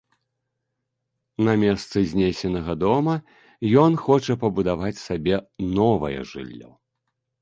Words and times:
На 1.47 1.53
месцы 1.63 1.97
знесенага 2.13 2.73
дома 2.85 3.15
ён 3.85 3.99
хоча 4.07 4.33
пабудаваць 4.45 4.93
сабе 5.07 5.35
новае 5.81 6.15
жыллё. 6.35 6.71